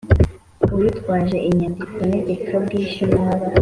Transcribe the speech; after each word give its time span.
Uwitwaje 0.73 1.37
inyandiko 1.49 1.97
ntegekabwishyu 2.09 3.03
ntaba 3.13 3.45